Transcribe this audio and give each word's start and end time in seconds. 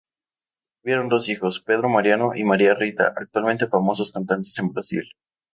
Tuvieron 0.81 1.09
dos 1.09 1.29
hijos: 1.29 1.59
Pedro 1.59 1.87
Mariano 1.87 2.33
y 2.33 2.43
Maria 2.43 2.73
Rita, 2.73 3.13
actualmente 3.15 3.67
famosos 3.67 4.09
cantantes 4.11 4.57
en 4.57 4.73
Brasil. 4.73 5.07